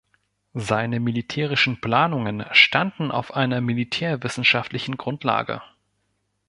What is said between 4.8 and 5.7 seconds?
Grundlage.